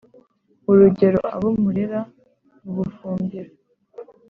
urugero: 0.69 1.19
abo 1.35 1.47
mu 1.53 1.61
mulera, 1.65 1.99
mu 2.63 2.71
bufumbira, 2.77 3.49